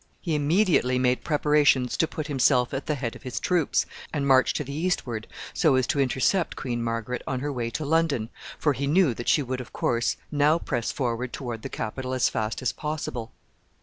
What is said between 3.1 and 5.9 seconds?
of his troops, and march to the eastward, so as